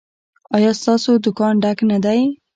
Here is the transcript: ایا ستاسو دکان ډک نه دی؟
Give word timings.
ایا 0.55 0.71
ستاسو 0.81 1.11
دکان 1.25 1.53
ډک 1.63 1.79
نه 1.89 1.97
دی؟ 2.05 2.21